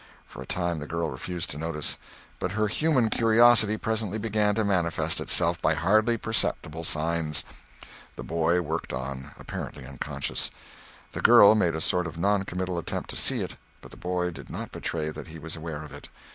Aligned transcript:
For 0.25 0.41
a 0.41 0.47
time 0.47 0.79
the 0.79 0.87
girl 0.87 1.11
refused 1.11 1.51
to 1.51 1.59
notice; 1.59 1.99
but 2.39 2.53
her 2.53 2.67
human 2.67 3.11
curiosity 3.11 3.77
presently 3.77 4.17
began 4.17 4.55
to 4.55 4.63
manifest 4.63 5.21
itself 5.21 5.61
by 5.61 5.75
hardly 5.75 6.17
perceptible 6.17 6.83
signs. 6.83 7.43
The 8.15 8.23
boy 8.23 8.61
worked 8.61 8.93
on, 8.93 9.29
apparently 9.37 9.85
unconscious. 9.85 10.49
The 11.11 11.21
girl 11.21 11.53
made 11.53 11.75
a 11.75 11.81
sort 11.81 12.07
of 12.07 12.17
non 12.17 12.45
committal 12.45 12.79
attempt 12.79 13.11
to 13.11 13.15
see, 13.15 13.47
but 13.79 13.91
the 13.91 13.95
boy 13.95 14.31
did 14.31 14.49
not 14.49 14.71
betray 14.71 15.11
that 15.11 15.27
he 15.27 15.37
was 15.37 15.55
aware 15.55 15.83
of 15.83 15.93
it. 15.93 16.09